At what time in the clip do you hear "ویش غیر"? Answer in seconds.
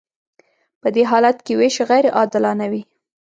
1.59-2.05